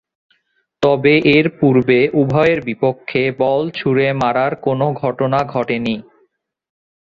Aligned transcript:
তবে, 0.83 1.13
এরপূর্বে 1.37 1.99
উভয়ের 2.13 2.59
বিপক্ষে 2.61 3.21
বল 3.39 3.61
ছুড়ে 3.69 4.07
মারার 4.21 4.53
কোন 4.65 4.79
ঘটনা 4.93 5.39
ঘটেনি। 5.45 5.95